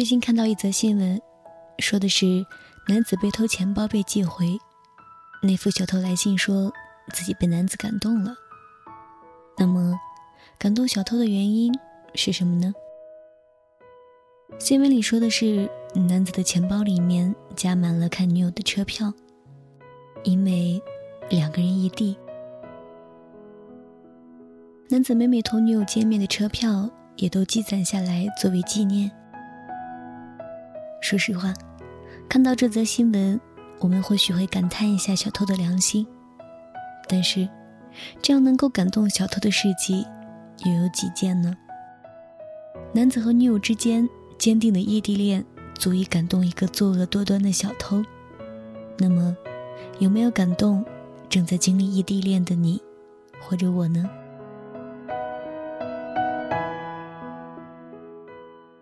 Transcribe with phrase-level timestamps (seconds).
[0.00, 1.20] 最近看到一则新闻，
[1.78, 2.46] 说的是
[2.88, 4.58] 男子被偷钱包被寄回，
[5.42, 6.72] 那副小偷来信说
[7.12, 8.34] 自己被男子感动了。
[9.58, 9.94] 那么，
[10.58, 11.70] 感动小偷的原因
[12.14, 12.72] 是什么呢？
[14.58, 19.12] 新闻里说的是男子的钱包里面夹满了看女友的车票，
[20.22, 20.82] 因为
[21.28, 22.16] 两个人异地，
[24.88, 29.12] 男子每每同女友见面的车票也都积攒下来作为纪念。
[31.10, 31.52] 说实话，
[32.28, 33.40] 看到这则新闻，
[33.80, 36.06] 我们或许会感叹一下小偷的良心。
[37.08, 37.48] 但是，
[38.22, 40.06] 这样能够感动小偷的事迹，
[40.64, 41.52] 又有几件呢？
[42.92, 48.00] 男子和女友之间坚定的异地恋，足以感动一个作恶多端的小偷。
[48.96, 49.36] 那么，
[49.98, 50.84] 有没有感动
[51.28, 52.80] 正在经历异地恋的你，
[53.40, 54.08] 或者我呢？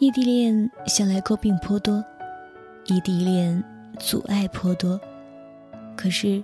[0.00, 2.02] 异地恋向来诟病颇多，
[2.86, 3.62] 异地恋
[3.98, 4.98] 阻碍颇多。
[5.94, 6.42] 可是，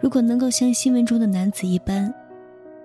[0.00, 2.12] 如果能够像新闻中的男子一般，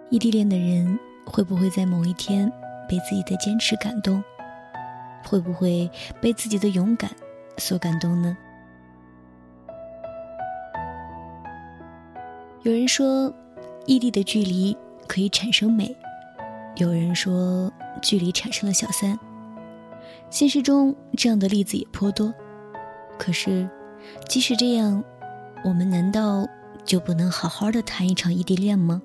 [0.09, 2.51] 异地恋的人会不会在某一天
[2.85, 4.21] 被自己的坚持感动？
[5.23, 5.89] 会不会
[6.19, 7.09] 被自己的勇敢
[7.55, 8.37] 所感动呢？
[12.63, 13.33] 有人说，
[13.85, 14.75] 异地的距离
[15.07, 15.95] 可以产生美；
[16.75, 19.17] 有人说，距离产生了小三。
[20.29, 22.33] 现实中这样的例子也颇多，
[23.17, 23.67] 可是，
[24.27, 25.03] 即使这样，
[25.65, 26.47] 我们难道
[26.85, 29.01] 就不能好好的谈一场异地恋吗？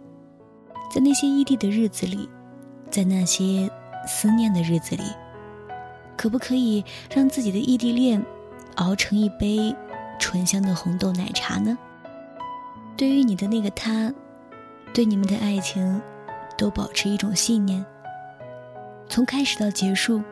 [0.92, 2.28] 在那些异地的日子里，
[2.90, 3.70] 在那些
[4.06, 5.02] 思念的日子里，
[6.14, 8.22] 可不可以让自己的异地恋
[8.76, 9.74] 熬成一杯
[10.18, 11.76] 醇香的红豆奶茶呢？
[12.96, 14.12] 对于你的那个他，
[14.92, 16.00] 对你们的爱情，
[16.58, 17.84] 都保持一种信念，
[19.08, 20.22] 从开始到结束。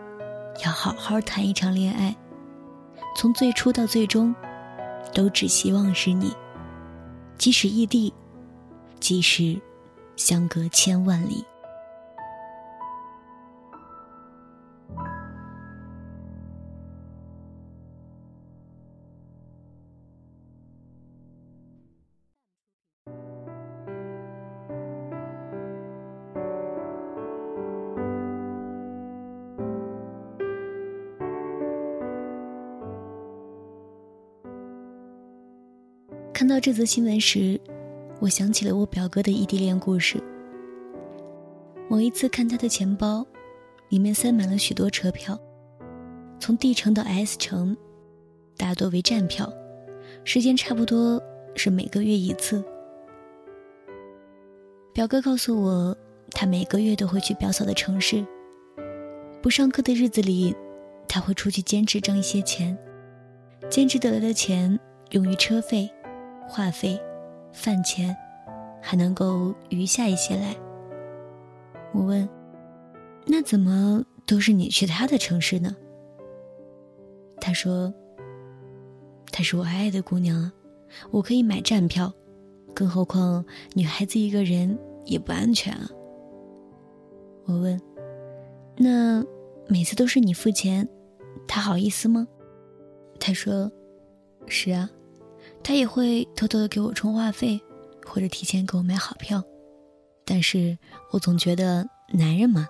[0.64, 2.14] 要好好谈一场恋爱，
[3.16, 4.34] 从最初到最终，
[5.14, 6.32] 都只希望是你。
[7.38, 8.12] 即使异地，
[9.00, 9.60] 即使
[10.16, 11.44] 相隔千万里。
[36.42, 37.60] 看到这则新闻时，
[38.18, 40.20] 我想起了我表哥的异地恋故事。
[41.88, 43.24] 某一次看他的钱包，
[43.90, 45.38] 里面塞满了许多车票，
[46.40, 47.76] 从 D 城到 S 城，
[48.56, 49.52] 大多为站票，
[50.24, 51.22] 时间差不多
[51.54, 52.60] 是每个月一次。
[54.92, 55.96] 表哥告诉我，
[56.32, 58.26] 他每个月都会去表嫂的城市。
[59.40, 60.52] 不上课的日子里，
[61.06, 62.76] 他会出去兼职挣一些钱，
[63.70, 64.76] 兼职得来的钱
[65.12, 65.88] 用于车费。
[66.52, 67.00] 话费、
[67.50, 68.14] 饭钱，
[68.82, 70.54] 还能够余下一些来。
[71.94, 72.28] 我问
[73.26, 75.74] ：“那怎么都是你去他的城市呢？”
[77.40, 77.92] 他说
[79.32, 80.52] ：“她是我爱的姑娘啊，
[81.10, 82.12] 我可以买站票，
[82.74, 83.42] 更何况
[83.72, 85.88] 女孩子一个人也不安全啊。”
[87.48, 87.80] 我问
[88.76, 89.24] ：“那
[89.68, 90.86] 每次都是你付钱，
[91.48, 92.28] 他好意思吗？”
[93.18, 93.72] 他说
[94.46, 94.90] ：“是啊。”
[95.64, 97.60] 他也会偷偷的给我充话费，
[98.04, 99.42] 或者提前给我买好票，
[100.24, 100.76] 但是
[101.12, 102.66] 我总觉得男人嘛，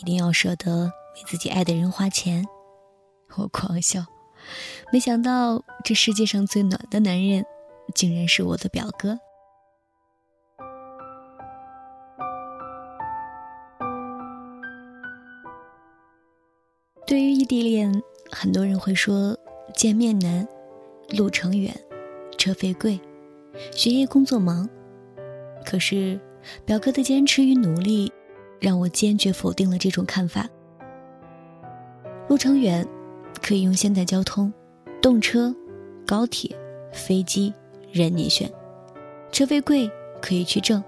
[0.00, 2.46] 一定要舍得为自己爱的人花钱。
[3.36, 4.04] 我狂笑，
[4.92, 7.44] 没想到这世界上最暖的男人，
[7.94, 9.18] 竟然是我的表哥。
[17.06, 19.34] 对于异地恋，很多人会说
[19.74, 20.46] 见面难，
[21.08, 21.74] 路程远。
[22.38, 22.98] 车费贵，
[23.72, 24.66] 学业工作忙，
[25.66, 26.18] 可是
[26.64, 28.10] 表哥的坚持与努力，
[28.60, 30.48] 让我坚决否定了这种看法。
[32.28, 32.86] 路程远，
[33.42, 34.52] 可以用现代交通，
[35.02, 35.54] 动车、
[36.06, 36.56] 高铁、
[36.92, 37.52] 飞机
[37.90, 38.48] 任你选；
[39.32, 39.90] 车费贵，
[40.22, 40.82] 可以去挣。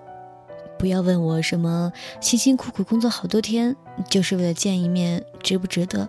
[0.79, 3.75] 不要问我什么辛辛苦苦工作好多天，
[4.09, 6.09] 就是为了见一面，值不值得？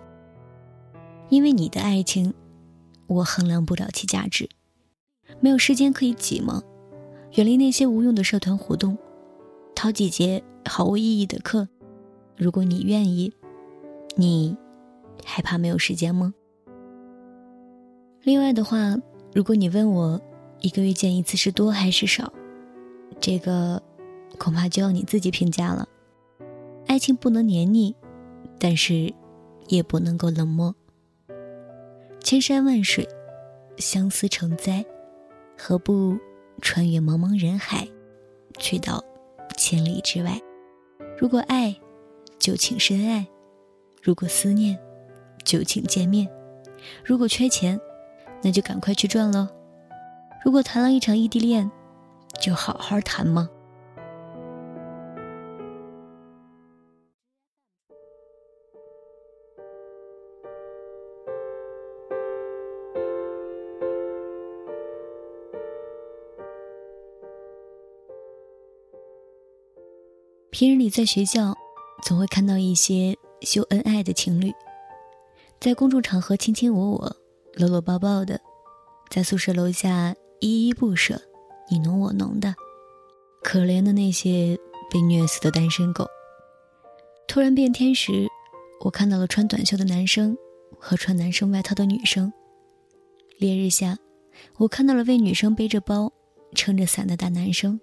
[1.28, 2.32] 因为你的爱情，
[3.08, 4.48] 我衡量不了其价值。
[5.40, 6.62] 没有时间可以挤吗？
[7.34, 8.96] 远离那些无用的社团活动，
[9.74, 11.66] 逃几节毫无意义的课。
[12.36, 13.32] 如果你愿意，
[14.16, 14.56] 你
[15.24, 16.34] 害怕没有时间吗？
[18.22, 18.96] 另外的话，
[19.34, 20.20] 如果你问我
[20.60, 22.32] 一个月见一次是多还是少，
[23.18, 23.82] 这个
[24.38, 25.88] 恐怕就要你自己评价了。
[26.86, 27.94] 爱情不能黏腻，
[28.58, 29.12] 但是
[29.68, 30.74] 也不能够冷漠。
[32.20, 33.08] 千山万水，
[33.78, 34.84] 相思成灾，
[35.64, 36.18] 何不
[36.60, 37.86] 穿越茫茫人海，
[38.58, 39.00] 去到
[39.56, 40.42] 千里之外？
[41.16, 41.72] 如果爱，
[42.36, 43.24] 就请深爱；
[44.02, 44.76] 如果思念，
[45.44, 46.26] 就请见面；
[47.04, 47.80] 如果缺钱，
[48.42, 49.46] 那就赶快去赚喽；
[50.44, 51.70] 如果谈了一场异地恋，
[52.40, 53.48] 就好好谈嘛。
[70.62, 71.58] 平日里在学校，
[72.04, 74.54] 总会看到一些秀恩爱的情侣，
[75.58, 77.16] 在公众场合卿卿我我、
[77.54, 78.40] 搂搂抱抱的，
[79.10, 81.20] 在宿舍楼下依依不舍、
[81.68, 82.54] 你侬我侬的。
[83.42, 84.56] 可怜的那些
[84.88, 86.06] 被虐死的单身狗。
[87.26, 88.28] 突然变天时，
[88.84, 90.38] 我看到了穿短袖的男生
[90.78, 92.32] 和穿男生外套的女生。
[93.36, 93.98] 烈日下，
[94.58, 96.12] 我看到了为女生背着包、
[96.54, 97.80] 撑着伞的大男生。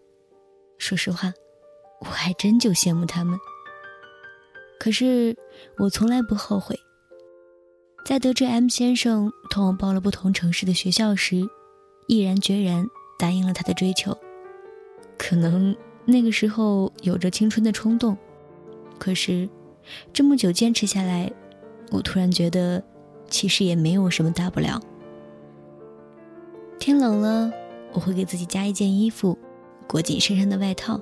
[0.77, 1.33] 说实话。
[1.99, 3.39] 我还真就羡慕他们。
[4.79, 5.35] 可是
[5.77, 6.79] 我从来不后悔。
[8.05, 11.47] 在得知 M 先生同我报了不同城市的学校时，
[12.07, 12.87] 毅然决然
[13.19, 14.17] 答应了他的追求。
[15.17, 15.75] 可能
[16.05, 18.17] 那个时候有着青春的冲动，
[18.97, 19.47] 可是
[20.13, 21.31] 这么久坚持下来，
[21.91, 22.81] 我突然觉得
[23.29, 24.81] 其实也没有什么大不了。
[26.79, 27.51] 天冷了，
[27.91, 29.37] 我会给自己加一件衣服，
[29.87, 30.99] 裹紧身上的外套。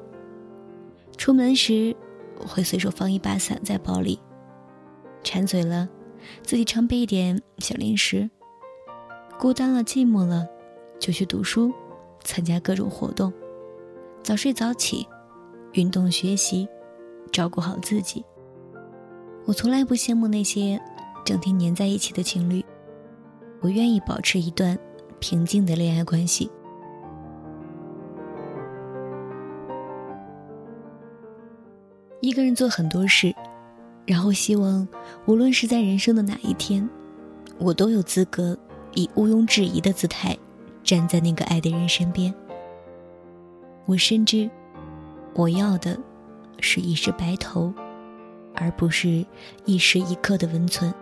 [1.17, 1.95] 出门时，
[2.39, 4.19] 我会随手放一把伞在包里。
[5.23, 5.89] 馋嘴了，
[6.43, 8.29] 自己常备一点小零食。
[9.39, 10.47] 孤单了、寂寞了，
[10.99, 11.73] 就去读书，
[12.23, 13.33] 参加各种活动。
[14.23, 15.07] 早睡早起，
[15.73, 16.67] 运动学习，
[17.31, 18.23] 照顾好自己。
[19.45, 20.79] 我从来不羡慕那些
[21.25, 22.63] 整天黏在一起的情侣。
[23.59, 24.77] 我愿意保持一段
[25.19, 26.49] 平静的恋爱关系。
[32.27, 33.33] 一个人做很多事，
[34.05, 34.85] 然后希望
[35.27, 36.85] 无论是在人生的哪一天，
[37.57, 38.57] 我都有资格
[38.95, 40.37] 以毋庸置疑的姿态
[40.83, 42.35] 站在那个爱的人身边。
[43.85, 44.49] 我深知，
[45.35, 45.97] 我要的
[46.59, 47.73] 是一世白头，
[48.55, 49.25] 而不是
[49.63, 50.93] 一时一刻的温存。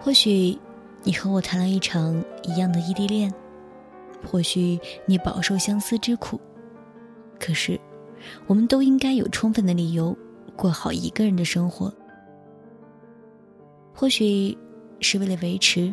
[0.00, 0.58] 或许
[1.02, 3.30] 你和我谈了一场一样的异地恋，
[4.26, 6.40] 或许你饱受相思之苦。
[7.40, 7.80] 可是，
[8.46, 10.14] 我们都应该有充分的理由
[10.54, 11.92] 过好一个人的生活。
[13.94, 14.56] 或许
[15.00, 15.92] 是为了维持，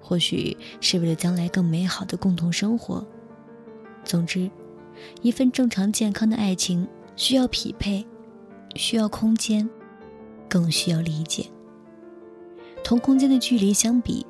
[0.00, 3.04] 或许是为了将来更美好的共同生活。
[4.04, 4.50] 总之，
[5.22, 6.86] 一份正常健康的爱情
[7.16, 8.06] 需要匹配，
[8.76, 9.68] 需要空间，
[10.46, 11.46] 更需要理解。
[12.84, 14.26] 同空间的距离相比，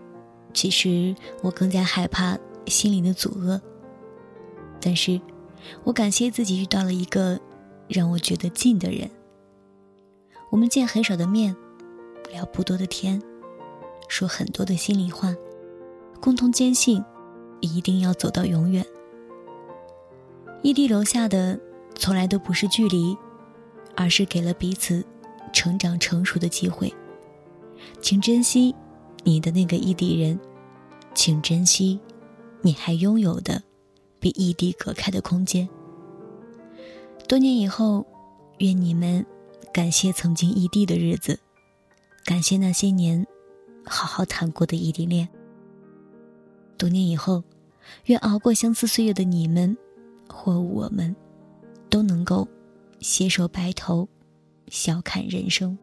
[0.52, 1.12] 其实
[1.42, 3.60] 我更加害怕心灵的阻遏。
[4.80, 5.20] 但是。
[5.82, 7.40] 我感谢自己遇到了一个
[7.88, 9.10] 让我觉得近的人。
[10.50, 11.54] 我们见很少的面，
[12.30, 13.20] 聊不多的天，
[14.08, 15.34] 说很多的心里话，
[16.20, 17.02] 共同坚信
[17.60, 18.84] 一定要走到永远。
[20.62, 21.58] 异地留下的
[21.94, 23.16] 从来都不是距离，
[23.96, 25.04] 而是给了彼此
[25.52, 26.92] 成长成熟的机会。
[28.00, 28.74] 请珍惜
[29.24, 30.38] 你的那个异地人，
[31.14, 31.98] 请珍惜
[32.62, 33.62] 你还拥有的。
[34.24, 35.68] 被异地隔开的空间。
[37.28, 38.06] 多年以后，
[38.56, 39.22] 愿你们
[39.70, 41.38] 感谢曾经异地的日子，
[42.24, 43.26] 感谢那些年
[43.84, 45.28] 好好谈过的异地恋。
[46.78, 47.44] 多年以后，
[48.06, 49.76] 愿熬过相思岁月的你们
[50.26, 51.14] 或我们，
[51.90, 52.48] 都能够
[53.00, 54.08] 携手白头，
[54.68, 55.76] 笑看人生。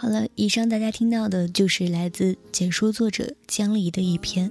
[0.00, 4.50] 好了，以上大家听到的就是来自简书作者江离的一篇。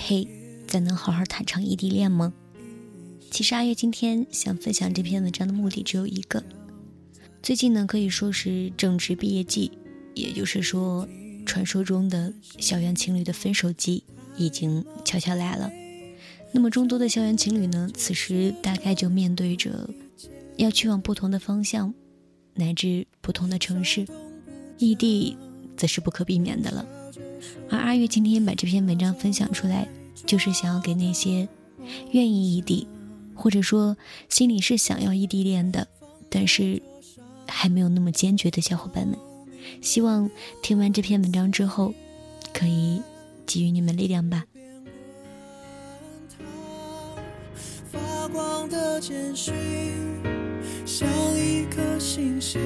[0.00, 0.26] 嘿，
[0.66, 2.32] 咱能好好谈场异地恋吗？
[3.30, 6.42] 其实阿月今天想分享这篇文章的目的只有一个。
[7.42, 9.72] 最近呢，可以说是正值毕业季，
[10.14, 11.06] 也就是说，
[11.44, 14.02] 传说中的校园情侣的分手季
[14.38, 15.70] 已经悄悄来了。
[16.50, 19.90] 那么众多的校园情侣呢，此时大概就面对着
[20.56, 21.92] 要去往不同的方向，
[22.54, 24.06] 乃至不同的城市。
[24.82, 25.36] 异地
[25.76, 26.84] 则是不可避免的了，
[27.70, 29.86] 而阿月今天把这篇文章分享出来，
[30.26, 31.48] 就是想要给那些
[32.10, 32.88] 愿意异地，
[33.32, 33.96] 或者说
[34.28, 35.86] 心里是想要异地恋的，
[36.28, 36.82] 但是
[37.46, 39.16] 还没有那么坚决的小伙伴们，
[39.80, 40.28] 希望
[40.64, 41.94] 听完这篇文章之后，
[42.52, 43.00] 可以
[43.46, 44.44] 给予你们力量吧。
[47.92, 49.54] 发光的简讯，
[50.84, 52.60] 像一颗星星，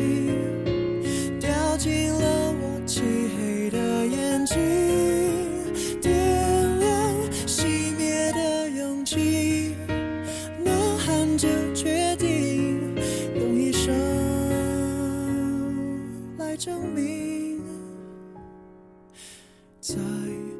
[19.81, 19.95] 在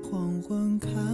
[0.03, 1.06] 黄昏开。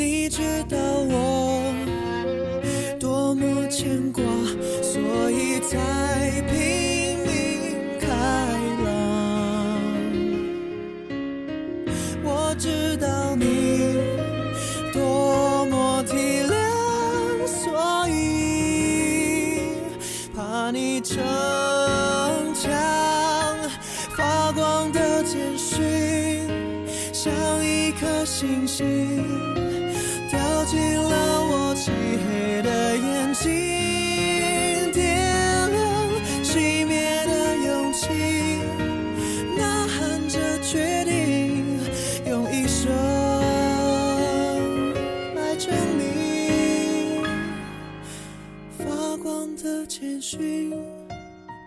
[0.00, 0.78] 你知道
[1.10, 1.62] 我
[2.98, 4.22] 多么牵挂，
[4.82, 5.76] 所以才
[6.48, 7.28] 拼命
[8.00, 8.08] 开
[8.82, 8.88] 朗。
[12.24, 13.98] 我知道你
[14.90, 16.16] 多么体
[16.48, 19.74] 谅，所以
[20.34, 21.18] 怕你逞
[22.54, 22.72] 强。
[24.16, 26.48] 发光的简讯
[27.12, 27.30] 像
[27.62, 29.20] 一颗星星。
[30.30, 36.08] 掉进了我漆黑的眼睛，点亮
[36.44, 38.06] 熄灭的勇气，
[39.58, 41.80] 呐喊着决定，
[42.30, 42.92] 用一生
[45.34, 47.24] 来证明。
[48.78, 50.72] 发光的简讯，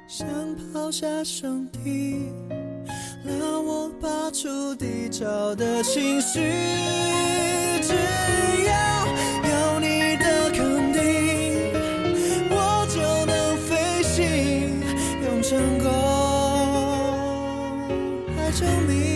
[0.08, 0.26] 想
[0.72, 2.32] 抛下身体。
[3.26, 6.42] 让我拔出低潮的情绪，
[7.82, 7.94] 只
[8.66, 9.08] 要
[9.50, 11.02] 有你的肯定，
[12.50, 14.82] 我就能飞行，
[15.24, 15.88] 用成功
[18.36, 19.13] 来证明。